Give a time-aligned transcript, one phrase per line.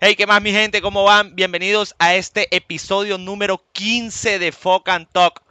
[0.00, 0.80] Hey, ¿qué más mi gente?
[0.80, 1.34] ¿Cómo van?
[1.34, 5.42] Bienvenidos a este episodio número 15 de Fuck and Talk.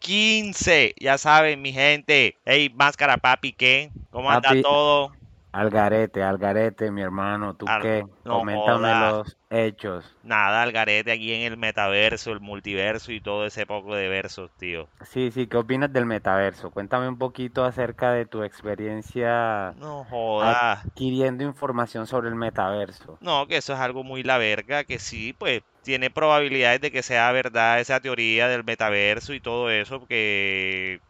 [0.00, 0.92] ¡15!
[1.00, 2.36] Ya saben, mi gente.
[2.44, 3.90] Hey, Máscara Papi, ¿qué?
[4.10, 5.12] ¿Cómo anda Papi, todo?
[5.56, 8.04] Algarete, Algarete, mi hermano, ¿tú Al- qué?
[8.24, 9.10] no Coméntame joda.
[9.10, 10.14] los hechos.
[10.22, 14.50] Nada, al garete aquí en el metaverso, el multiverso y todo ese poco de versos,
[14.58, 14.86] tío.
[15.04, 16.70] Sí, sí, ¿qué opinas del metaverso?
[16.70, 20.82] Cuéntame un poquito acerca de tu experiencia No joda.
[20.82, 23.16] adquiriendo información sobre el metaverso.
[23.20, 27.02] No, que eso es algo muy la verga, que sí, pues tiene probabilidades de que
[27.02, 31.00] sea verdad esa teoría del metaverso y todo eso, porque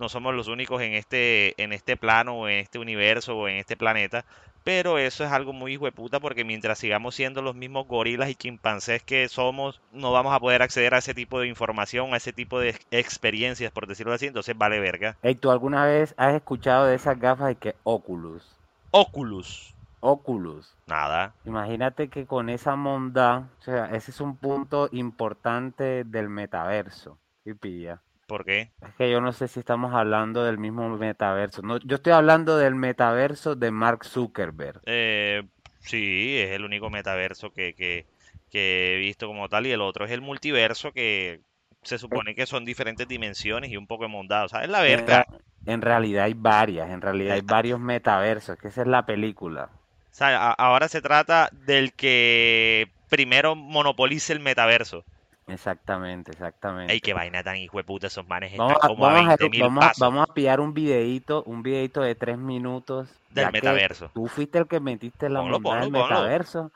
[0.00, 3.58] no somos los únicos en este, en este plano o en este universo o en
[3.58, 4.24] este planeta.
[4.64, 9.02] Pero eso es algo muy hijueputa porque mientras sigamos siendo los mismos gorilas y chimpancés
[9.02, 12.58] que somos, no vamos a poder acceder a ese tipo de información, a ese tipo
[12.58, 14.26] de experiencias, por decirlo así.
[14.26, 15.16] Entonces vale verga.
[15.22, 18.44] Ey, ¿tú alguna vez has escuchado de esas gafas de que Oculus?
[18.90, 19.74] Oculus.
[20.00, 20.74] Oculus.
[20.86, 21.34] Nada.
[21.44, 27.18] Imagínate que con esa monda, o sea, ese es un punto importante del metaverso.
[27.44, 28.00] Y pilla.
[28.30, 28.70] ¿Por qué?
[28.80, 31.62] Es que yo no sé si estamos hablando del mismo metaverso.
[31.62, 34.80] No, yo estoy hablando del metaverso de Mark Zuckerberg.
[34.86, 35.42] Eh,
[35.80, 38.06] sí, es el único metaverso que, que,
[38.50, 39.66] que he visto como tal.
[39.66, 41.40] Y el otro es el multiverso que
[41.82, 44.46] se supone que son diferentes dimensiones y un poco mondado.
[44.46, 45.26] O sea, es la En, ra-
[45.66, 49.70] en realidad hay varias, en realidad hay varios metaversos, que esa es la película.
[50.12, 55.04] O sea, a- ahora se trata del que primero monopolice el metaverso.
[55.52, 57.00] Exactamente, Ey, exactamente.
[57.00, 59.36] qué vaina tan hijo de puta, esos manes Vamos están a, como a vamos a,
[59.36, 63.08] 20 mil vamos a- pasos vamos a pillar un videíto, un videíto de tres minutos,
[63.30, 64.10] del metaverso.
[64.14, 66.08] tú fuiste el que metiste la Ponlo, del ponlo, ponlo.
[66.08, 66.70] metaverso.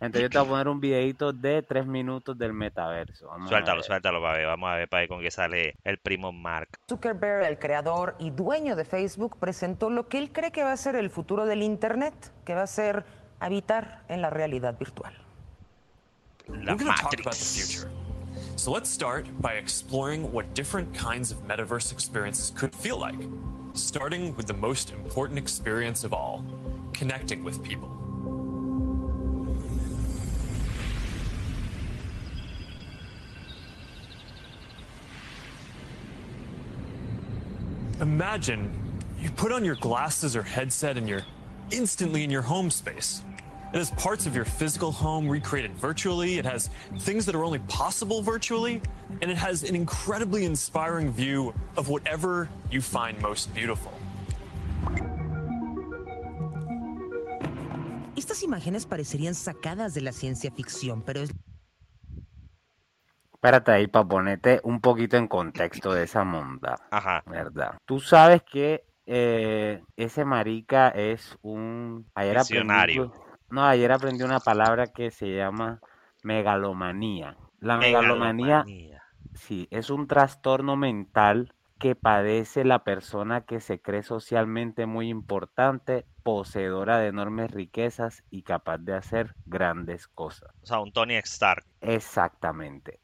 [0.00, 3.26] Entonces yo te voy a poner un videíto de tres minutos del metaverso.
[3.26, 4.46] Vamos Suéltalo, suéltalo, para ver.
[4.46, 6.68] Vamos a ver para ver con qué sale el primo Mark.
[6.88, 10.76] Zuckerberg, el creador y dueño de Facebook, presentó lo que él cree que va a
[10.76, 13.04] ser el futuro del Internet, que va a ser
[13.40, 15.14] habitar en la realidad virtual.
[16.46, 17.88] La We're going to talk about the Matrix.
[18.58, 23.14] So let's start by exploring what different kinds of metaverse experiences could feel like,
[23.74, 26.44] starting with the most important experience of all
[26.92, 27.88] connecting with people.
[38.00, 38.76] Imagine
[39.20, 41.24] you put on your glasses or headset and you're
[41.70, 43.22] instantly in your home space.
[43.70, 46.38] It has parts of your physical home recreated virtually.
[46.38, 46.70] It has
[47.00, 48.80] things that are only possible virtually.
[49.20, 53.92] And it has an incredibly inspiring view of whatever you find most beautiful.
[58.16, 61.30] Estas imágenes parecerían sacadas de la ciencia ficción, pero es
[63.34, 66.76] Espérate ahí para ponerte un poquito en contexto de esa monda.
[66.90, 67.22] Ajá.
[67.26, 67.78] ¿Verdad?
[67.84, 72.10] Tú sabes que eh, ese marica es un...
[72.16, 73.27] Ayer aprendí, Visionario.
[73.50, 75.80] No, ayer aprendí una palabra que se llama
[76.22, 77.36] megalomanía.
[77.60, 79.02] La megalomanía, Megalomanía.
[79.34, 86.06] sí, es un trastorno mental que padece la persona que se cree socialmente muy importante,
[86.24, 90.50] poseedora de enormes riquezas y capaz de hacer grandes cosas.
[90.62, 91.64] O sea, un Tony Stark.
[91.80, 93.00] Exactamente.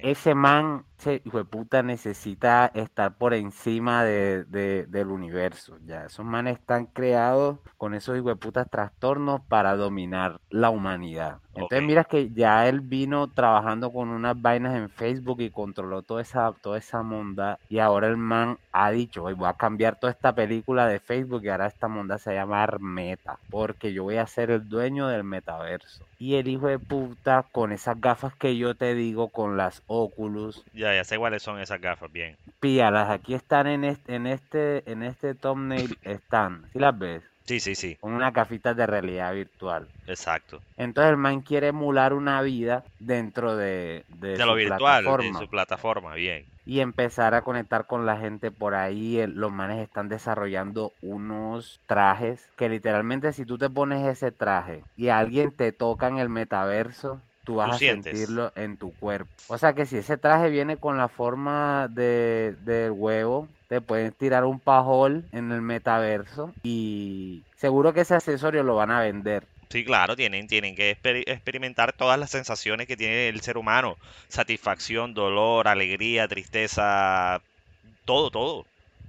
[0.00, 5.78] Ese man, ese hijo de puta, necesita estar por encima de, de- del universo.
[5.84, 11.40] Ya, esos manes están creados con esos hijo de putas trastornos para dominar la humanidad.
[11.58, 11.86] Entonces, Ok.
[11.86, 16.52] mira que ya él vino trabajando con unas vainas en Facebook y controló toda esa,
[16.60, 17.60] toda esa monda.
[17.68, 21.42] Y ahora el man ha dicho, "Oye, voy a cambiar toda esta película de Facebook
[21.44, 23.40] y ahora esta monda se va a llamar Meta.
[23.50, 26.04] Porque yo voy a ser el dueño del metaverso.
[26.18, 30.66] Y el hijo de puta, con esas gafas que yo te digo, con las Oculus,
[30.72, 32.10] Ya, ya sé cuáles son esas gafas.
[32.12, 32.36] Bien.
[32.60, 37.22] píalas, aquí están en este, en este, en este thumbnail, están, ¿sí las ves?
[37.48, 37.96] Sí, sí, sí.
[37.96, 39.88] Con una gafitas de realidad virtual.
[40.06, 40.60] Exacto.
[40.76, 45.10] Entonces el man quiere emular una vida dentro de, de De lo su virtual, de
[45.10, 46.14] plataforma su plataforma.
[46.14, 46.44] Bien.
[46.66, 49.26] y empezar a conectar con la gente por ahí.
[49.26, 55.08] Los manes están desarrollando unos trajes que literalmente si tú te pones ese traje y
[55.08, 58.18] alguien te toca en el metaverso, tú vas Tú a sientes.
[58.18, 59.30] sentirlo en tu cuerpo.
[59.46, 64.12] O sea que si ese traje viene con la forma de, del huevo, te pueden
[64.12, 69.44] tirar un pajol en el metaverso y seguro que ese accesorio lo van a vender.
[69.70, 73.96] Sí, claro, tienen, tienen que exper- experimentar todas las sensaciones que tiene el ser humano.
[74.28, 77.42] Satisfacción, dolor, alegría, tristeza,
[78.06, 78.64] todo, todo.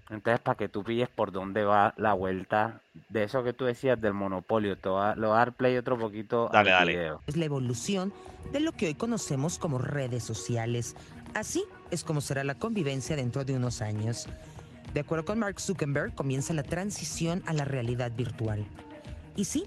[0.10, 4.02] Entonces, para que tú pilles por dónde va la vuelta de eso que tú decías
[4.02, 6.92] del monopolio, te voy a, le voy a dar play otro poquito Dale, al dale.
[6.94, 7.22] video.
[7.28, 8.12] es la evolución
[8.52, 10.96] de lo que hoy conocemos como redes sociales.
[11.34, 14.28] Así es como será la convivencia dentro de unos años.
[14.94, 18.66] De acuerdo con Mark Zuckerberg, comienza la transición a la realidad virtual.
[19.36, 19.66] Y sí,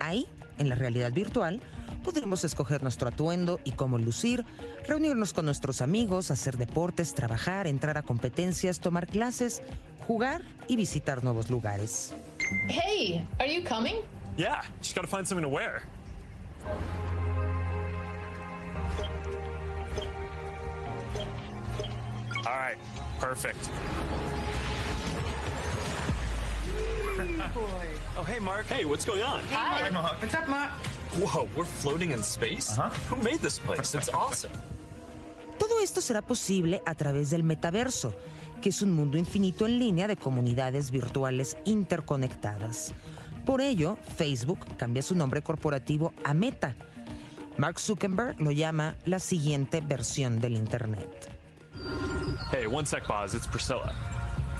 [0.00, 0.26] ahí,
[0.58, 1.60] en la realidad virtual,
[2.02, 4.44] podremos escoger nuestro atuendo y cómo lucir,
[4.88, 9.62] reunirnos con nuestros amigos, hacer deportes, trabajar, entrar a competencias, tomar clases,
[10.06, 12.14] jugar y visitar nuevos lugares.
[12.68, 13.96] Hey, are you coming?
[14.36, 15.82] Yeah, just gotta find something to wear.
[22.52, 22.76] All right,
[23.18, 23.70] perfect.
[28.18, 28.66] oh, hey, Mark.
[28.66, 29.40] Hey, what's going on?
[29.50, 29.88] Hi.
[30.20, 30.70] What's up, Mark?
[31.16, 32.78] Whoa, we're floating in space?
[33.08, 33.94] Who made this place?
[33.94, 34.50] It's awesome.
[35.58, 38.12] Todo esto será posible a través del metaverso,
[38.60, 42.92] que es un mundo infinito en línea de comunidades virtuales interconectadas.
[43.46, 46.76] Por ello, Facebook cambia su nombre corporativo a Meta.
[47.56, 51.41] Mark Zuckerberg lo llama la siguiente versión del Internet.
[52.52, 53.34] Hey, one sec, Boz.
[53.34, 53.94] It's Priscilla.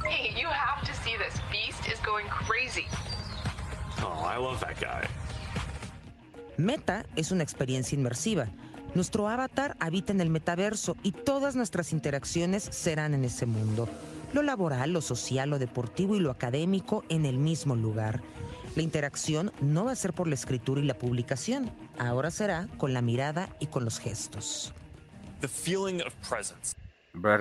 [0.03, 1.39] Hey, you have to see this.
[1.51, 2.87] Beast is going crazy.
[3.99, 5.07] Oh, I love that guy.
[6.57, 8.47] Meta es una experiencia inmersiva.
[8.95, 13.87] Nuestro avatar habita en el metaverso y todas nuestras interacciones serán en ese mundo.
[14.33, 18.23] Lo laboral, lo social, lo deportivo y lo académico en el mismo lugar.
[18.75, 22.95] La interacción no va a ser por la escritura y la publicación, ahora será con
[22.95, 24.73] la mirada y con los gestos.
[25.43, 26.75] The feeling of presence.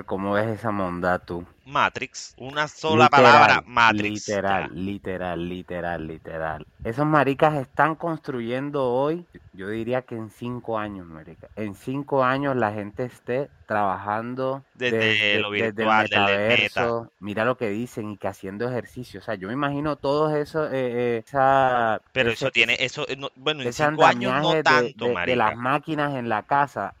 [0.06, 1.46] Cómo ves esa mondad tú.
[1.64, 4.28] Matrix, una sola Literal, palabra, Matrix.
[4.28, 4.74] Literal, Ya.
[4.74, 6.66] literal, literal, literal.
[6.84, 11.48] Esos maricas están construyendo hoy, yo diría que en cinco años, marica.
[11.56, 16.30] En cinco años la gente esté trabajando Desde lo virtual, desde el
[16.60, 17.12] metaverso.
[17.20, 19.20] Mira lo que dicen y que haciendo ejercicio.
[19.20, 23.08] O sea, yo me imagino todos esos, eh, eh, esa, Pero ese- eso tiene, eso,
[23.08, 26.42] eh, no- bueno, en cinco años no de- tanto, de, de las máquinas en la
[26.42, 26.94] casa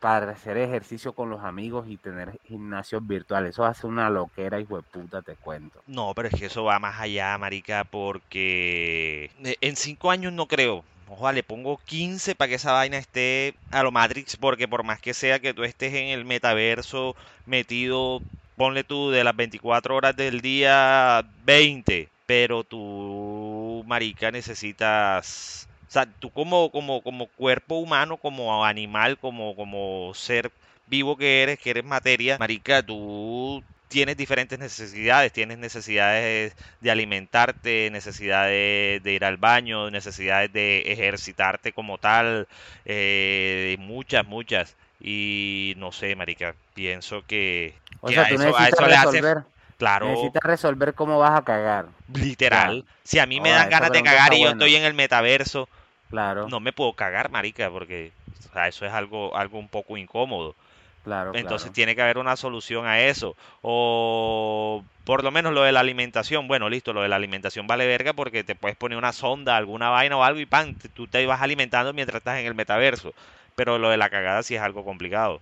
[0.00, 3.50] para hacer ejercicio con los amigos y tener gimnasios virtuales.
[3.50, 5.82] Eso hace una loquera, hijo de puta, te cuento.
[5.86, 10.46] No, pero es que eso va más allá, marica, porque eh, en cinco años no
[10.46, 10.84] creo.
[11.08, 15.00] Ojalá le pongo 15 para que esa vaina esté a lo Matrix, porque por más
[15.00, 17.14] que sea que tú estés en el metaverso
[17.46, 18.20] metido,
[18.56, 26.06] ponle tú de las 24 horas del día 20, pero tú, marica, necesitas, o sea,
[26.06, 30.50] tú como, como, como cuerpo humano, como animal, como, como ser
[30.86, 37.90] vivo que eres, que eres materia, marica, tú tienes diferentes necesidades, tienes necesidades de alimentarte,
[37.90, 42.48] necesidades de ir al baño, necesidades de ejercitarte como tal,
[42.84, 44.76] eh, muchas, muchas.
[45.00, 48.94] Y no sé, marica, pienso que, O que sea, a tú eso, a eso le
[48.96, 49.44] hace, resolver,
[49.78, 51.86] claro, necesitas resolver cómo vas a cagar.
[52.14, 52.84] literal.
[53.04, 55.68] Si a mí me Ahora, dan ganas de cagar y yo estoy en el metaverso,
[56.10, 58.12] Claro, no me puedo cagar, marica, porque
[58.50, 60.54] o sea, eso es algo, algo un poco incómodo.
[61.02, 61.74] claro, Entonces claro.
[61.74, 63.36] tiene que haber una solución a eso.
[63.62, 66.48] O por lo menos lo de la alimentación.
[66.48, 69.90] Bueno, listo, lo de la alimentación vale verga porque te puedes poner una sonda, alguna
[69.90, 73.12] vaina o algo y pan, tú te vas alimentando mientras estás en el metaverso.
[73.54, 75.40] Pero lo de la cagada sí es algo complicado.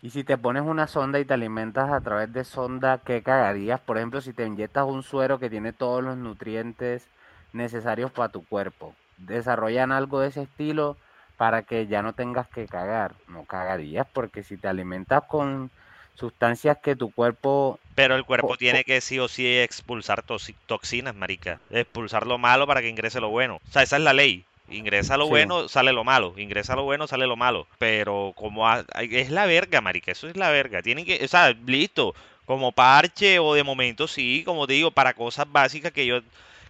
[0.00, 3.80] Y si te pones una sonda y te alimentas a través de sonda, ¿qué cagarías?
[3.80, 7.10] Por ejemplo, si te inyectas un suero que tiene todos los nutrientes
[7.52, 8.94] necesarios para tu cuerpo.
[9.18, 10.96] Desarrollan algo de ese estilo
[11.36, 13.14] para que ya no tengas que cagar.
[13.28, 15.70] No cagarías porque si te alimentas con
[16.14, 17.78] sustancias que tu cuerpo...
[17.94, 21.60] Pero el cuerpo Po- tiene que sí o sí expulsar toxi- toxinas, marica.
[21.70, 23.56] Expulsar lo malo para que ingrese lo bueno.
[23.56, 24.44] O sea, esa es la ley.
[24.68, 25.30] Ingresa lo Sí.
[25.30, 26.34] bueno, sale lo malo.
[26.36, 27.66] Ingresa lo bueno, sale lo malo.
[27.78, 28.68] Pero como
[28.98, 30.10] es la verga, marica.
[30.12, 30.82] Eso es la verga.
[30.82, 32.14] Tienen que, o sea, listo.
[32.46, 36.20] Como parche o de momento sí, como te digo, para cosas básicas que yo,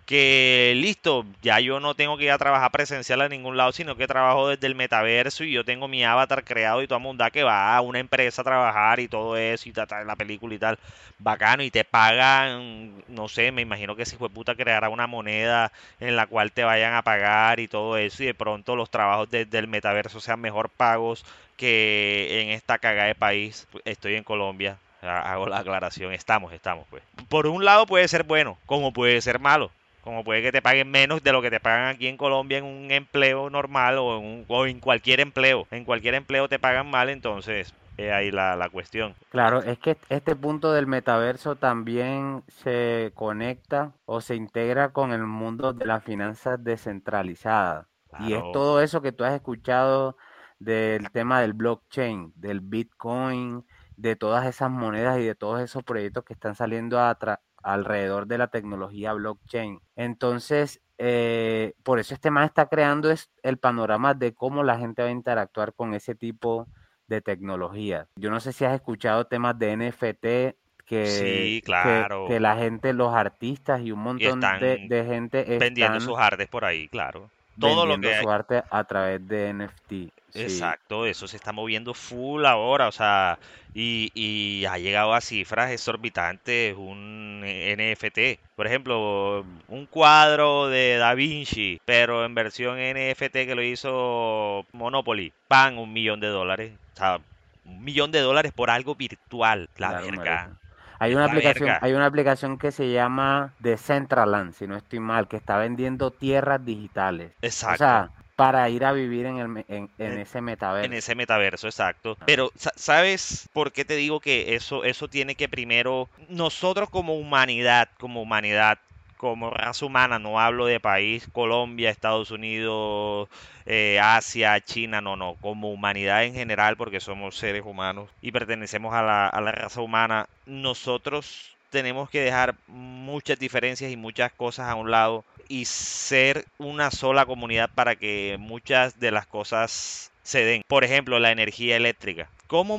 [0.06, 3.96] que listo, ya yo no tengo que ir a trabajar presencial a ningún lado, sino
[3.96, 7.42] que trabajo desde el metaverso y yo tengo mi avatar creado y toda mundad que
[7.42, 10.58] va a una empresa a trabajar y todo eso y ta, ta, la película y
[10.58, 10.78] tal
[11.18, 15.72] bacano y te pagan, no sé, me imagino que si fue puta creará una moneda
[16.00, 19.30] en la cual te vayan a pagar y todo eso y de pronto los trabajos
[19.30, 21.24] desde el metaverso sean mejor pagos
[21.56, 23.66] que en esta cagada de país.
[23.84, 27.02] Estoy en Colombia, ha- hago la aclaración, estamos, estamos pues.
[27.28, 29.70] Por un lado puede ser bueno, como puede ser malo.
[30.04, 32.64] Como puede que te paguen menos de lo que te pagan aquí en Colombia en
[32.64, 35.66] un empleo normal o en, un- o en cualquier empleo.
[35.70, 39.14] En cualquier empleo te pagan mal, entonces es ahí la, la cuestión.
[39.30, 45.22] Claro, es que este punto del metaverso también se conecta o se integra con el
[45.24, 47.86] mundo de las finanzas descentralizadas.
[48.20, 50.16] Y es todo eso que tú has escuchado
[50.58, 53.64] del tema del blockchain, del Bitcoin,
[53.96, 58.26] de todas esas monedas y de todos esos proyectos que están saliendo a tra- alrededor
[58.26, 59.80] de la tecnología blockchain.
[59.96, 65.02] Entonces, eh, por eso este man está creando es el panorama de cómo la gente
[65.02, 66.68] va a interactuar con ese tipo
[67.08, 68.06] de tecnología.
[68.16, 72.26] Yo no sé si has escuchado temas de NFT que, Sí, claro.
[72.28, 76.64] que la gente, los artistas y un montón de, gente vendiendo están sus artes por
[76.64, 77.30] ahí, claro.
[77.58, 80.12] Todo lo vendiendo que su arte a través de NFT.
[80.34, 83.38] Sí, Exacto, eso se está moviendo full ahora, o sea,
[83.72, 88.40] y, y ha llegado a cifras exorbitantes un NFT.
[88.56, 95.32] Por ejemplo, un cuadro de Da Vinci, pero en versión NFT que lo hizo Monopoly,
[95.48, 96.72] pan, un millón de dólares.
[96.94, 97.20] O sea,
[97.64, 100.50] un millón de dólares por algo virtual, la claro, verga.
[100.98, 101.78] Hay una la aplicación, verga.
[101.80, 106.64] hay una aplicación que se llama Decentraland, si no estoy mal, que está vendiendo tierras
[106.64, 107.32] digitales.
[107.32, 107.78] O Exacto.
[107.78, 110.40] sea, para ir a vivir en el en, en En- ese
[110.80, 110.94] En metaverso.
[110.94, 112.18] ese metaverso, exacto.
[112.24, 117.16] Pero, sa- ¿sabes por qué te digo que eso, eso tiene que primero, nosotros como
[117.18, 118.78] humanidad, como humanidad,
[119.16, 123.28] como raza humana, no hablo de país, Colombia, Estados Unidos,
[123.66, 128.94] eh, Asia, China, no, no, como humanidad en general, porque somos seres humanos y pertenecemos
[128.94, 134.68] a la, a la raza humana, nosotros tenemos que dejar muchas diferencias y muchas cosas
[134.68, 140.44] a un lado y ser una sola comunidad para que muchas de las cosas se
[140.44, 140.62] den.
[140.68, 142.28] Por ejemplo, la energía eléctrica.
[142.46, 142.78] ¿Cómo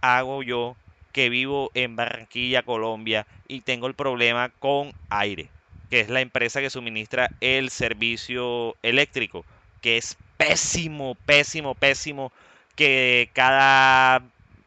[0.00, 0.76] hago yo
[1.12, 5.48] que vivo en Barranquilla, Colombia y tengo el problema con aire,
[5.88, 9.44] que es la empresa que suministra el servicio eléctrico,
[9.80, 12.32] que es pésimo, pésimo, pésimo,
[12.74, 14.22] que cada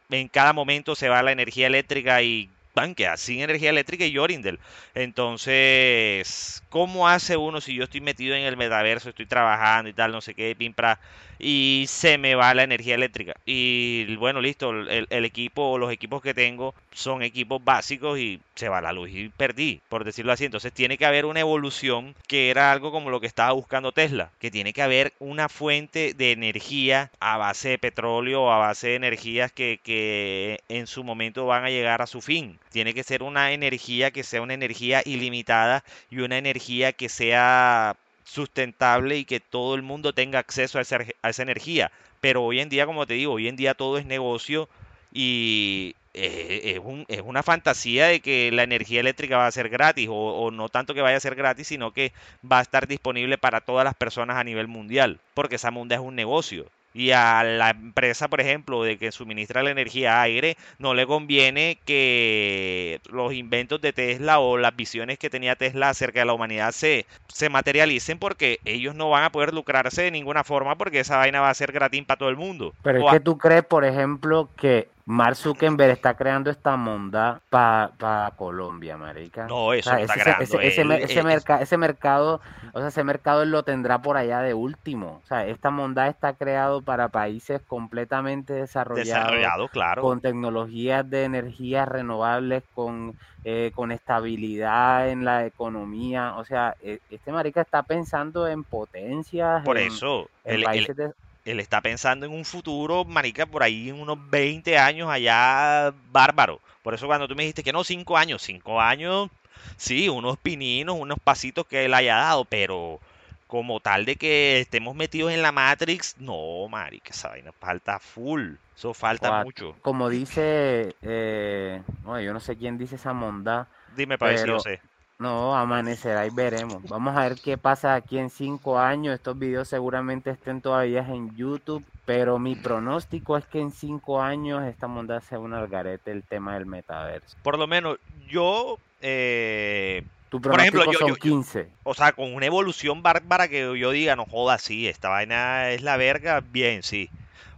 [0.10, 4.12] en cada momento se va la energía eléctrica y van queda sin energía eléctrica y
[4.12, 4.60] Yorindel.
[4.93, 10.12] Entonces, ¿cómo hace uno si yo estoy metido en el metaverso, estoy trabajando y tal,
[10.12, 11.00] no sé qué, pim, pra,
[11.39, 13.34] y se me va la energía eléctrica?
[13.46, 18.70] Y bueno, listo, el, el equipo, los equipos que tengo son equipos básicos y se
[18.70, 20.46] va la luz y perdí, por decirlo así.
[20.46, 24.32] Entonces tiene que haber una evolución que era algo como lo que estaba buscando Tesla,
[24.39, 28.89] que tiene que haber una fuente de energía a base de petróleo o a base
[28.89, 32.60] de energías que, que en su momento van a llegar a su fin.
[32.72, 37.96] Tiene que ser una energía que sea una energía ilimitada y una energía que sea
[38.27, 41.91] sustentable y que todo el mundo tenga acceso a esa, esa energía.
[42.22, 44.69] Pero hoy en día, como te digo, hoy en día todo es negocio
[45.13, 49.69] y eh, es, un- es una fantasía de que la energía eléctrica va a ser
[49.69, 52.12] gratis o, o no tanto que vaya a ser gratis, sino que
[52.50, 56.01] va a estar disponible para todas las personas a nivel mundial, porque esa munda es
[56.01, 56.67] un negocio.
[57.00, 61.06] Y a la empresa, por ejemplo, de que suministra la energía a aire, no le
[61.06, 66.34] conviene que los inventos de Tesla o las visiones que tenía Tesla acerca de la
[66.34, 71.01] humanidad se, se materialicen porque ellos no van a poder lucrarse de ninguna forma porque
[71.01, 72.74] esa vaina va a ser gratis para todo el mundo.
[72.82, 76.76] Pero O es a- que tú crees, por ejemplo, que Mark Zuckerberg está creando esta
[76.76, 79.48] monda para Colombia, marica.
[79.48, 81.62] No, O eso sea, lo está ese, creando ese, ese, él, mer- ese eh, merca-
[81.62, 82.42] ese mercado,
[82.74, 85.22] o sea, ese mercado él lo tendrá por allá de último.
[85.24, 90.02] O sea, esta monda está creado para países completamente desarrollados, desarrollado, claro.
[90.02, 96.36] con tecnologías de energías renovables, con, eh, con estabilidad en la economía.
[96.36, 100.98] O sea, e- este marica está pensando en potencias, Por en, eso, en él- países
[100.98, 101.14] de-
[101.48, 106.60] él está pensando en un futuro, marica, por ahí en unos 20 años allá bárbaro.
[106.84, 109.30] Por eso cuando tú me dijiste que no, 5 años, 5 años,
[109.77, 113.00] sí, unos pininos, unos pasitos que él haya dado, pero
[113.48, 118.56] como tal de que estemos metidos en la Matrix, no, marica, esa vaina falta full.
[118.75, 119.75] Eso falta mucho.
[119.82, 124.48] como dice, eh, bueno, yo no sé quién dice esa monda, Dime para ver si
[124.48, 124.82] yo pero sé.
[125.20, 126.84] No, amanecerá y veremos.
[126.84, 129.16] Vamos a ver qué pasa aquí en cinco años.
[129.16, 134.64] Estos videos seguramente estén todavía en YouTube, pero mi pronóstico es que en cinco años
[134.64, 137.36] esta monda sea un algarete el tema del metaverso.
[137.42, 137.98] Por lo menos
[138.30, 141.70] yo, eh, Tu por ejemplo, pronóstico yo, son yo, yo, 15.
[141.84, 145.82] o sea, con una evolución bárbara que yo diga, no joda, sí, esta vaina es
[145.82, 147.10] la verga, bien, sí.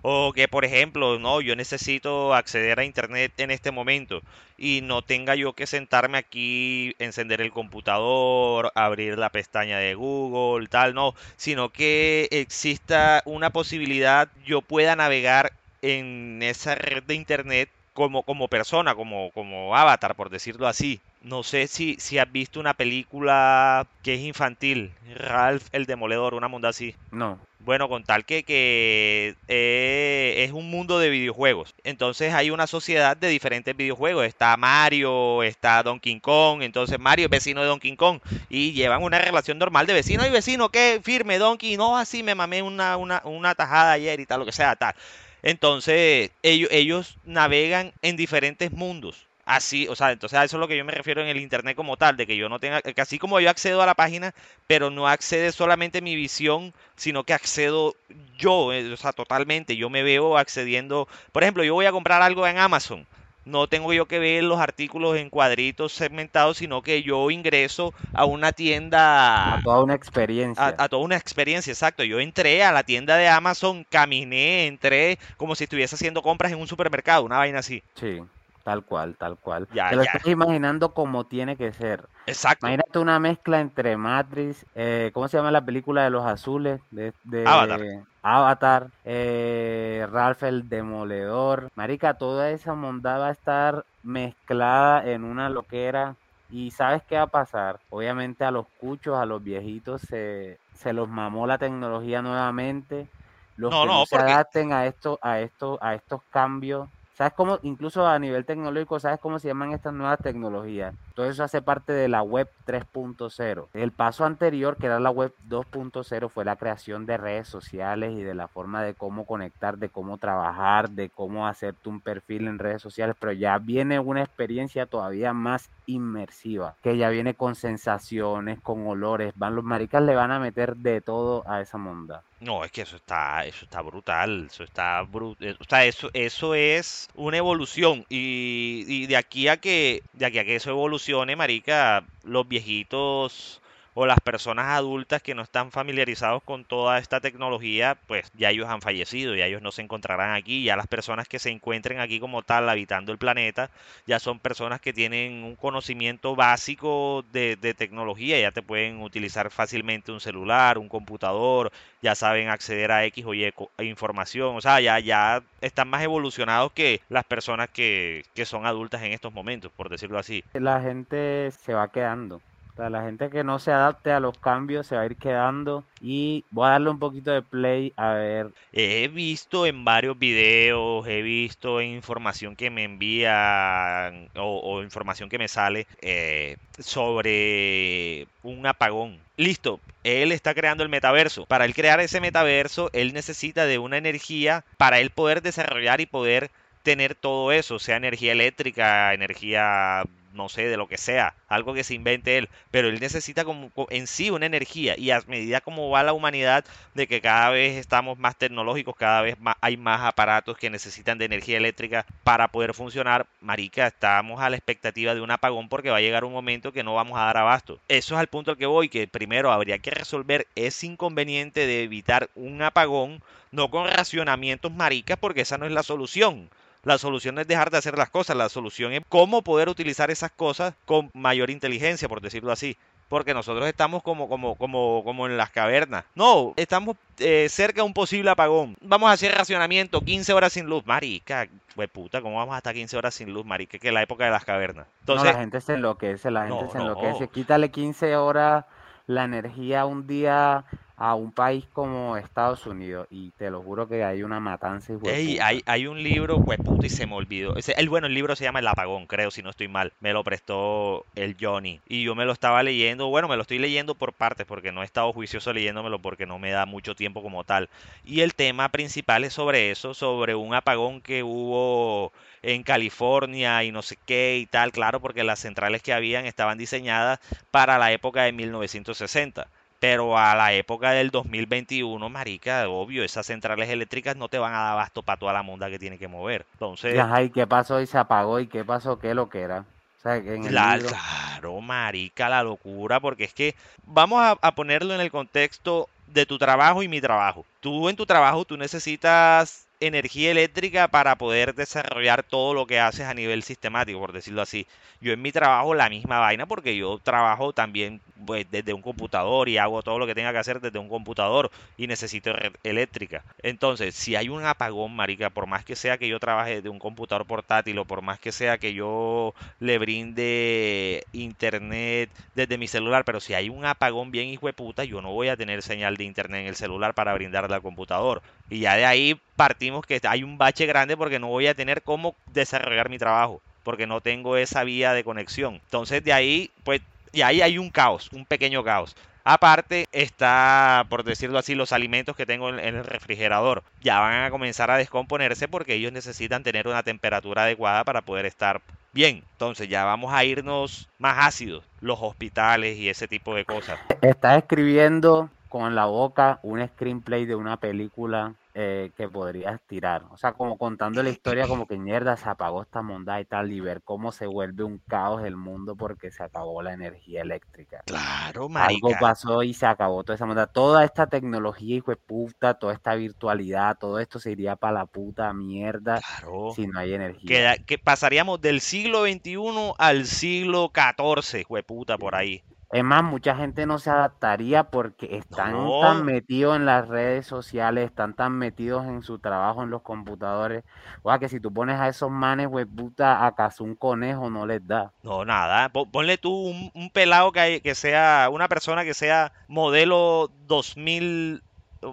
[0.01, 4.22] O que, por ejemplo, no, yo necesito acceder a internet en este momento
[4.58, 10.68] y no tenga yo que sentarme aquí, encender el computador, abrir la pestaña de Google,
[10.68, 15.51] tal, no, sino que exista una posibilidad, yo pueda navegar
[15.82, 21.01] en esa red de internet como, como persona, como, como avatar, por decirlo así.
[21.21, 26.47] No sé si, si has visto una película que es infantil, Ralph el Demoledor, una
[26.47, 26.95] monda así.
[27.11, 31.75] No, Bueno, con tal que, que eh, es un mundo de videojuegos.
[31.83, 34.25] Entonces hay una sociedad de diferentes videojuegos.
[34.25, 36.61] Está Mario, está Donkey Kong.
[36.63, 38.21] Entonces Mario es vecino de Donkey Kong.
[38.49, 40.69] Y llevan una relación normal de vecino y vecino.
[40.69, 41.01] ¿Qué?
[41.03, 41.75] Firme, Donkey.
[41.75, 44.95] No, así me mamé una, una, una tajada ayer y tal, lo que sea, tal.
[45.43, 49.28] Entonces ellos, ellos navegan en diferentes mundos.
[49.51, 51.75] Así, o sea, entonces a eso es lo que yo me refiero en el internet
[51.75, 54.36] como tal, de que yo no tenga, que así como yo accedo a la página,
[54.68, 57.96] pero no accede solamente mi visión, sino que accedo
[58.38, 62.22] yo, eh, o sea, totalmente, yo me veo accediendo, por ejemplo, yo voy a comprar
[62.22, 63.08] algo en Amazon,
[63.44, 68.25] no tengo yo que ver los artículos en cuadritos segmentados, sino que yo ingreso a
[68.25, 70.63] una tienda, A toda una experiencia.
[70.63, 72.03] a, a toda una experiencia, exacto.
[72.03, 76.60] Yo entré a la tienda de Amazon, caminé, entré como si estuviese haciendo compras en
[76.60, 77.82] un supermercado, una vaina así.
[77.96, 78.20] Sí,
[78.63, 79.68] tal cual, tal cual.
[79.74, 80.12] Ya, Te lo ya.
[80.12, 82.08] estás imaginando como tiene que ser.
[82.25, 82.66] Exacto.
[82.68, 86.82] Imagínate una mezcla entre Matrix, eh, ¿cómo se llama la película de los azules?
[86.92, 87.82] De, de Avatar.
[88.22, 91.70] Avatar, eh, Ralph el Demoledor.
[91.75, 96.16] Marica, toda esa mondad va a estar mezclada en una loquera.
[96.51, 97.80] Y ¿sabes qué va a pasar?
[97.92, 103.08] Obviamente a los cuchos, a los viejitos se, se los mamó la tecnología nuevamente.
[103.56, 106.89] Los No, que no, no se porque- adapten a esto, a esto, a estos cambios.
[107.19, 110.95] ¿Sabes cómo, incluso a nivel tecnológico, sabes cómo se llaman estas nuevas tecnologías?
[111.19, 113.67] Todo eso hace parte de la web 3.0.
[113.73, 118.21] El paso anterior, que era la web 2.0, fue la creación de redes sociales y
[118.21, 122.57] de la forma de cómo conectar, de cómo trabajar, de cómo hacerte un perfil en
[122.57, 128.61] redes sociales, pero ya viene una experiencia todavía más inmersiva, que ya viene con sensaciones,
[128.61, 132.23] con olores, van los maricas le van a meter de todo a esa monda.
[132.39, 136.55] No, es que eso está, eso está brutal, eso está brutal, o sea, eso, eso
[136.55, 141.09] es una evolución y, y de aquí a que, de aquí a que eso evolucione,
[141.36, 143.62] marica, los viejitos
[144.00, 148.70] o las personas adultas que no están familiarizados con toda esta tecnología, pues ya ellos
[148.70, 152.18] han fallecido, ya ellos no se encontrarán aquí, ya las personas que se encuentren aquí
[152.18, 153.70] como tal habitando el planeta,
[154.08, 159.51] ya son personas que tienen un conocimiento básico de, de tecnología, ya te pueden utilizar
[159.51, 161.70] fácilmente un celular, un computador,
[162.01, 166.72] ya saben acceder a X o Y información, o sea, ya, ya están más evolucionados
[166.72, 170.41] que las personas que, que son adultas en estos momentos, por decirlo así.
[170.53, 172.39] La gente se va quedando.
[172.88, 175.83] La gente que no se adapte a los cambios se va a ir quedando.
[176.00, 178.51] Y voy a darle un poquito de play a ver.
[178.71, 185.38] He visto en varios videos, he visto información que me envían o, o información que
[185.38, 189.19] me sale eh, sobre un apagón.
[189.36, 191.45] Listo, él está creando el metaverso.
[191.45, 196.06] Para él crear ese metaverso, él necesita de una energía para él poder desarrollar y
[196.06, 196.51] poder
[196.84, 201.84] tener todo eso, sea energía eléctrica, energía, no sé, de lo que sea, algo que
[201.84, 205.62] se invente él, pero él necesita como co- en sí una energía y a medida
[205.62, 209.78] como va la humanidad de que cada vez estamos más tecnológicos, cada vez más, hay
[209.78, 215.15] más aparatos que necesitan de energía eléctrica para poder funcionar, marica, estamos a la expectativa
[215.15, 217.80] de un apagón porque va a llegar un momento que no vamos a dar abasto.
[217.88, 221.84] Eso es al punto al que voy, que primero habría que resolver ese inconveniente de
[221.84, 226.50] evitar un apagón, no con racionamientos maricas, porque esa no es la solución.
[226.84, 230.10] La solución no es dejar de hacer las cosas, la solución es cómo poder utilizar
[230.12, 232.78] esas cosas con mayor inteligencia, por decirlo así.
[233.10, 236.06] Porque nosotros estamos como, como, como, como en las cavernas.
[236.13, 238.78] No, estamos eh, cerca de un posible apagón.
[238.82, 240.86] Vamos a hacer racionamiento, 15 horas sin luz.
[240.86, 243.80] Marica, pues puta, ¿cómo vamos a estar 15 horas sin luz, marica?
[243.80, 244.86] Que es la época de las cavernas.
[244.86, 246.84] No, Entonces, la gente se enloquece, la gente No, se no.
[246.84, 247.28] enloquece.
[247.30, 248.65] Quítale 15 horas
[249.08, 250.65] la energía un día
[250.99, 253.07] a un país como Estados Unidos.
[253.09, 254.91] Y te lo juro que hay una matanza.
[255.05, 255.47] Ey, puta.
[255.47, 257.55] hay, hay un libro, pues puta, y se me olvidó.
[257.55, 259.93] Ese, el, bueno, el libro se llama El Apagón, creo, si no estoy mal.
[260.01, 261.79] Me lo prestó el Johnny.
[261.88, 264.81] Y yo me lo estaba leyendo, bueno, me lo estoy leyendo por partes, porque no
[264.81, 267.69] he estado juicioso leyéndomelo, porque no me da mucho tiempo como tal.
[268.03, 273.71] Y el tema principal es sobre eso, sobre un apagón que hubo en California y
[273.71, 277.19] no sé qué y tal, claro, porque las centrales que habían estaban diseñadas
[277.51, 279.47] para la época de 1960.
[279.80, 284.58] Pero a la época del 2021, marica, obvio, esas centrales eléctricas no te van a
[284.60, 286.46] dar abasto para toda la monda que tiene que mover.
[286.54, 287.82] Entonces, ajá, ¿y qué pasó?
[287.82, 288.39] Y se apagó.
[288.39, 289.00] ¿Y qué pasó?
[289.00, 289.62] ¿Qué lo que era?
[289.98, 294.32] O sea, que en el la- claro, marica, la locura, porque es que vamos a,
[294.42, 297.46] a ponerlo en el contexto de tu trabajo y mi trabajo.
[297.60, 303.06] Tú en tu trabajo, tú necesitas energía eléctrica para poder desarrollar todo lo que haces
[303.06, 304.68] a nivel sistemático, por decirlo así.
[305.02, 309.48] Yo en mi trabajo la misma vaina porque yo trabajo también pues, desde un computador
[309.48, 313.24] y hago todo lo que tenga que hacer desde un computador y necesito red eléctrica.
[313.42, 316.80] Entonces, si hay un apagón, marica, por más que sea que yo trabaje desde un
[316.80, 323.06] computador portátil o por más que sea que yo le brinde internet desde mi celular,
[323.06, 325.96] pero si hay un apagón bien hijo de puta, yo no voy a tener señal
[325.96, 328.22] de internet en el celular para brindarle al computador.
[328.50, 331.82] Y ya de ahí partimos que hay un bache grande porque no voy a tener
[331.82, 335.55] cómo desarrollar mi trabajo, porque no tengo esa vía de conexión.
[335.55, 338.95] Entonces de ahí, pues, y ahí hay un caos, un pequeño caos.
[339.23, 343.63] Aparte está, por decirlo así, los alimentos que tengo en, el refrigerador.
[343.82, 348.25] Ya van a comenzar a descomponerse porque ellos necesitan tener una temperatura adecuada para poder
[348.25, 353.45] estar Bien, entonces ya vamos a irnos más ácidos, los hospitales y ese tipo de
[353.45, 353.79] cosas.
[354.01, 360.05] Estás escribiendo con la boca un screenplay de una película eh, que podrías tirar.
[360.12, 363.51] O sea, como contando la historia como que mierda, se apagó esta monda y tal,
[363.51, 367.83] y ver cómo se vuelve un caos el mundo porque se acabó la energía eléctrica.
[367.85, 370.47] Claro, Algo pasó y se acabó toda esa monda.
[370.47, 374.85] Toda esta tecnología, hijo de puta, toda esta virtualidad, todo esto se iría para la
[374.85, 376.51] puta mierda Claro.
[376.55, 377.55] si no hay energía.
[377.57, 382.43] Que, que pasaríamos del siglo XXI al siglo XIV, jueputa, por ahí.
[382.71, 385.79] Es más, mucha gente no se adaptaría porque están No.
[385.82, 390.63] tan metidos en las redes sociales, están tan metidos en su trabajo en los computadores.
[391.01, 394.45] O sea, que si tú pones a esos manes, güey, puta, acaso un conejo no
[394.45, 394.91] les da.
[395.01, 395.69] No, nada.
[395.69, 400.29] Po- Ponle tú un, un pelado que, hay- que sea, una persona que sea modelo
[400.45, 401.41] 2000,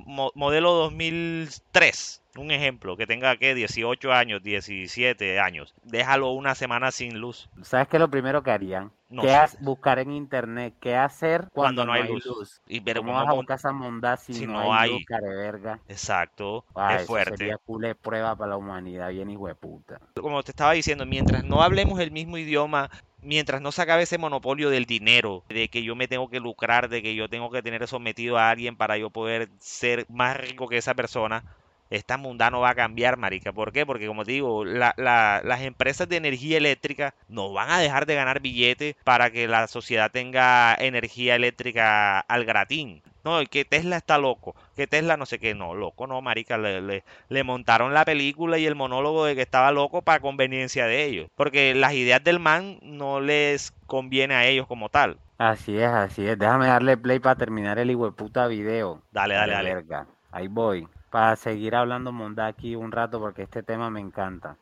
[0.05, 2.23] mo- modelo 2003.
[2.37, 3.55] Un ejemplo, que tenga, ¿qué?
[3.55, 5.75] 18 años, 17 años.
[5.83, 7.49] Déjalo una semana sin luz.
[7.63, 8.93] ¿Sabes qué es lo primero que harían?
[9.09, 9.35] No ¿Qué sé.
[9.35, 10.75] ha- buscar en internet?
[10.81, 12.61] ¿Qué hacer cuando, Cuando no hay luz.
[12.69, 14.91] Y pero ¿Cómo ¿cómo vas a buscar esa mondad si, si no, no hay, hay?
[14.91, 15.81] luz, careverga?
[15.89, 17.25] Exacto, Ah, es fuerte.
[17.25, 20.01] sería de prueba para la humanidad, bien hijo de puta.
[20.21, 24.19] como te estaba diciendo, mientras no hablemos el mismo idioma, mientras no se acabe ese
[24.19, 27.63] monopolio del dinero, de que yo me tengo que lucrar, de que yo tengo que
[27.63, 31.45] tener sometido a alguien para yo poder ser más rico que esa persona,
[31.91, 33.53] esta mundana no va a cambiar, marica.
[33.53, 33.85] ¿Por qué?
[33.87, 38.07] Porque como te digo, la- la- las empresas de energía eléctrica no van a dejar
[38.07, 43.03] de ganar billetes para que la sociedad tenga energía eléctrica al gratín.
[43.25, 46.81] No, que Tesla está loco, que Tesla no sé qué, no, loco no, marica, le,
[46.81, 51.05] le- le montaron la película y el monólogo de que estaba loco para conveniencia de
[51.05, 51.29] ellos.
[51.35, 55.19] Porque las ideas del man no les conviene a ellos como tal.
[55.39, 56.39] Así es, así es.
[56.39, 59.03] Déjame darle play para terminar el hijo puta video.
[59.11, 59.75] Dale, dale, dale.
[59.75, 60.07] verga.
[60.31, 60.87] Ahí voy.
[61.17, 64.59] Para seguir hablando un rato porque este tema me encanta.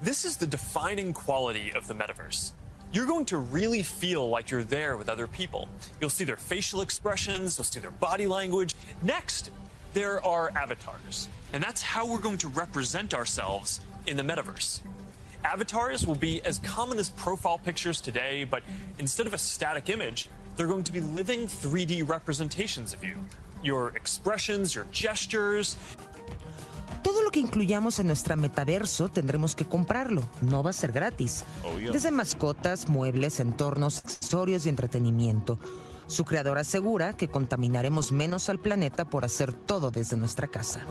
[0.00, 2.52] This is the defining quality of the metaverse.
[2.92, 5.68] You're going to really feel like you're there with other people.
[6.00, 8.76] You'll see their facial expressions, you'll see their body language.
[9.02, 9.50] Next,
[9.94, 11.28] there are avatars.
[11.52, 14.78] And that's how we're going to represent ourselves in the metaverse.
[15.42, 18.62] Avatars will be as common as profile pictures today, but
[19.00, 23.16] instead of a static image, they're going to be living 3D representations of you.
[23.62, 25.76] Your expressions, your gestures,
[27.02, 30.28] Todo lo que incluyamos en nuestra metaverso tendremos que comprarlo.
[30.42, 31.44] No va a ser gratis.
[31.92, 35.58] Desde mascotas, muebles, entornos, accesorios y entretenimiento.
[36.08, 40.84] Su creador asegura que contaminaremos menos al planeta por hacer todo desde nuestra casa.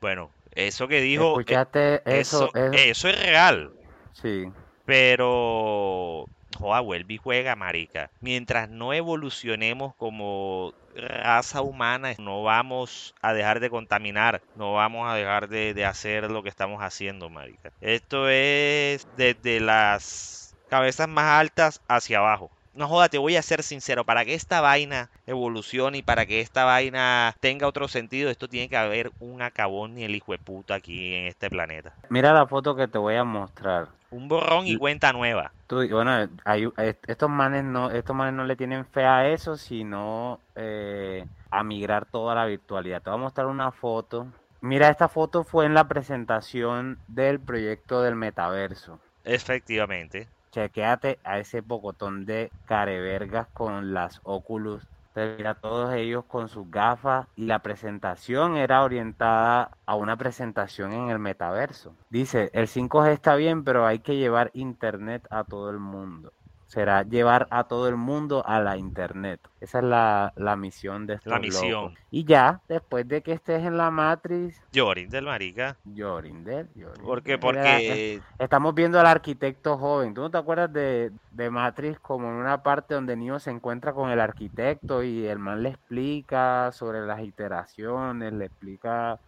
[0.00, 2.46] Bueno, eso que dijo, eh, ¿Escuchaste eso?
[2.46, 3.70] eso, es- eso es real.
[4.12, 4.50] Sí.
[4.86, 6.24] Pero,
[6.56, 8.10] joda, vuelve y juega, marica.
[8.20, 15.14] Mientras no evolucionemos como raza humana, no vamos a dejar de contaminar, no vamos a
[15.14, 17.70] dejar de, de hacer lo que estamos haciendo, marica.
[17.80, 22.50] Esto es desde las cabezas más altas hacia abajo.
[22.74, 26.40] No joda, te voy a ser sincero, para que esta vaina evolucione y para que
[26.40, 30.38] esta vaina tenga otro sentido, esto tiene que haber un acabón y el hijo de
[30.38, 31.92] puta aquí en este planeta.
[32.08, 33.88] Mira la foto que te voy a mostrar.
[34.12, 35.50] Un borrón y cuenta nueva.
[35.68, 36.72] Tú, bueno, hay-
[37.06, 42.06] estos manes no, estos manes no le tienen fe a eso, sino eh, a migrar
[42.06, 43.02] toda la virtualidad.
[43.02, 44.26] Te voy a mostrar una foto.
[44.60, 48.98] Mira, esta foto fue en la presentación del proyecto del metaverso.
[49.24, 50.28] Efectivamente.
[50.52, 54.86] Chequéate a ese pocotón de carevergas con las Oculus.
[55.18, 60.92] Entonces, mira, todos ellos con sus gafas y la presentación era orientada a una presentación
[60.92, 61.92] en el metaverso.
[62.08, 66.32] Dice, el 5G está bien, pero hay que llevar internet a todo el mundo.
[66.68, 69.40] Será llevar a todo el mundo a la internet.
[69.58, 71.62] Esa es la, la misión de estos La locos.
[71.62, 71.94] misión.
[72.10, 75.78] Y ya, después de que estés en la Matrix, Llorin del marica.
[75.84, 77.02] Jorindel, Jorindel.
[77.02, 80.12] Porque, porque, Estamos viendo al arquitecto joven.
[80.12, 83.94] ¿Tú no te acuerdas de, de Matrix como en una parte donde Neo se encuentra
[83.94, 89.18] con el arquitecto y el man le explica sobre las iteraciones, le explica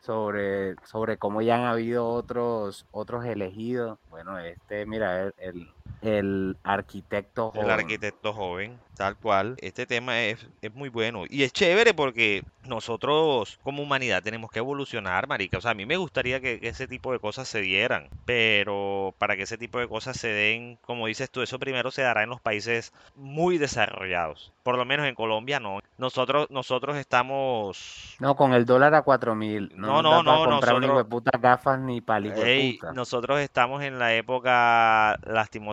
[0.00, 3.98] sobre, sobre cómo ya han habido otros, otros elegidos?
[4.10, 5.70] Bueno, este, mira, el, el,
[6.02, 7.70] el arquitecto el joven.
[7.70, 11.24] arquitecto joven, tal cual, este tema es, es muy bueno.
[11.28, 15.58] Y es chévere porque nosotros como humanidad tenemos que evolucionar, marica.
[15.58, 18.08] O sea, a mí me gustaría que, que ese tipo de cosas se dieran.
[18.24, 22.02] Pero para que ese tipo de cosas se den, como dices tú, eso primero se
[22.02, 24.52] dará en los países muy desarrollados.
[24.62, 25.80] Por lo menos en Colombia no.
[25.96, 29.72] Nosotros, nosotros estamos No, con el dólar a cuatro mil.
[29.74, 32.92] No, nos no, para no, comprar nosotros- hijueputa gafas ni el hijueputa.
[32.92, 35.18] nosotros estamos en la época,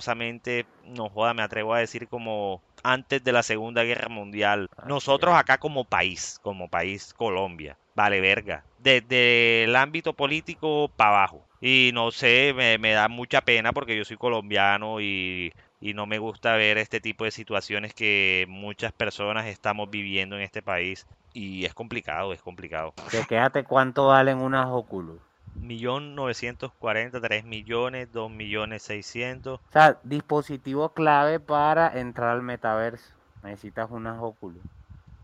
[0.06, 4.70] lastimosamente, no joda, me atrevo a decir como antes de la Segunda Guerra Mundial.
[4.78, 8.64] Así Nosotros acá como país, como país Colombia, vale verga.
[8.80, 11.46] Desde el ámbito político para abajo.
[11.60, 16.06] Y no sé, me, me da mucha pena porque yo soy colombiano y, y no
[16.06, 21.08] me gusta ver este tipo de situaciones que muchas personas estamos viviendo en este país.
[21.34, 22.94] Y es complicado, es complicado.
[23.10, 25.20] Que quédate cuánto valen unas Oculus.
[25.56, 29.60] Millón novecientos cuarenta, tres millones, dos millones seiscientos.
[29.70, 33.14] O sea, dispositivo clave para entrar al metaverso.
[33.44, 34.62] Necesitas unas Oculus.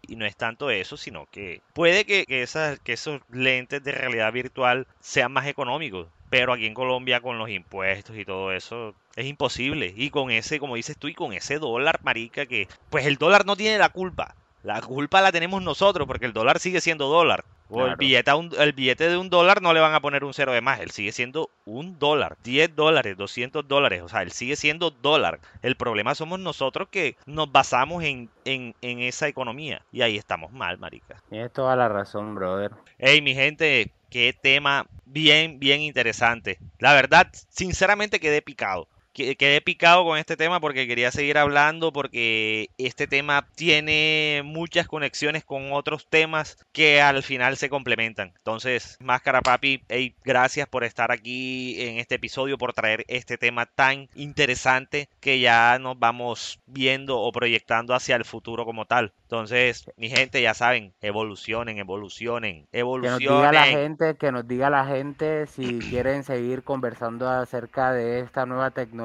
[0.08, 3.92] Y no es tanto eso, sino que puede que, que, esas, que esos lentes de
[3.92, 6.08] realidad virtual sean más económicos.
[6.30, 9.94] Pero aquí en Colombia con los impuestos y todo eso es imposible.
[9.96, 13.46] Y con ese, como dices tú, y con ese dólar, marica, que pues el dólar
[13.46, 14.36] no tiene la culpa.
[14.64, 17.44] La culpa la tenemos nosotros porque el dólar sigue siendo dólar.
[17.72, 17.98] O el, Claro.
[17.98, 20.52] billete a un- el billete de un dólar no le van a poner un cero
[20.52, 20.80] de más.
[20.82, 24.02] Él sigue siendo un dólar, 10 dólares, 200 dólares.
[24.04, 25.40] O sea, él sigue siendo dólar.
[25.62, 29.82] El problema somos nosotros que nos basamos en, en, en esa economía.
[29.92, 31.22] Y ahí estamos mal, marica.
[31.30, 32.72] Tienes toda la razón, brother.
[32.98, 36.58] Hey, mi gente, qué tema bien, bien interesante.
[36.80, 38.88] La verdad, sinceramente quedé picado.
[39.14, 44.88] Que- Quedé picado con este tema porque quería seguir hablando porque este tema tiene muchas
[44.88, 48.32] conexiones con otros temas que al final se complementan.
[48.38, 53.66] Entonces, Máscara Papi, hey, gracias por estar aquí en este episodio, por traer este tema
[53.66, 59.12] tan interesante que ya nos vamos viendo o proyectando hacia el futuro como tal.
[59.24, 63.98] Entonces, mi gente, ya saben, evolucionen, evolucionen, Que nos diga la evolucionen.
[63.98, 69.01] gente, que nos diga la gente si quieren seguir conversando acerca de esta nueva tecnología,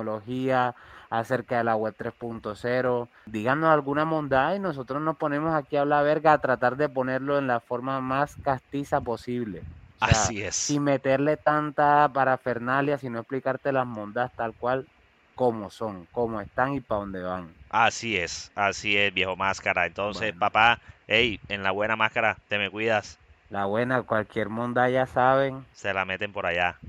[1.10, 3.10] acerca de la web 3.0.
[3.24, 7.38] Díganos alguna bondad y nosotros nos ponemos aquí a hablar verga, a tratar de ponerlo
[7.38, 9.66] en la forma más castiza posible.
[10.00, 10.56] O sea, Así es.
[10.58, 14.88] sin meterle tanta parafernalia, sino explicarte las mondas tal cual
[15.34, 17.54] como son, como están y para dónde van.
[17.70, 19.86] Así es, así es, viejo máscara.
[19.86, 20.38] Entonces, Bueno.
[20.38, 23.20] papá, hey, en la buena máscara, te me cuidas.
[23.48, 26.80] La buena, cualquier monda ya saben, Se la meten por allá.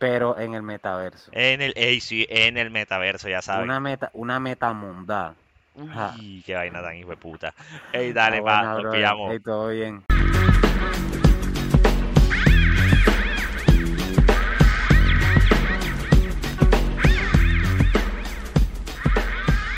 [0.00, 1.30] Pero en el metaverso.
[1.34, 3.64] En el, ey, sí, en el metaverso, ya saben.
[3.64, 5.34] Una meta, una metamondad.
[5.78, 6.14] Ajá.
[6.18, 7.54] Uy, qué vaina tan hijo de puta.
[7.92, 9.30] Ey, dale, buena, nos pillamos.
[9.30, 10.02] Ey, todo bien.